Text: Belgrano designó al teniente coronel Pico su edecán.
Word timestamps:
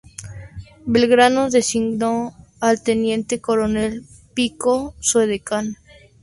Belgrano 0.87 1.51
designó 1.51 2.33
al 2.59 2.81
teniente 2.81 3.39
coronel 3.39 4.03
Pico 4.33 4.95
su 4.99 5.19
edecán. 5.19 5.77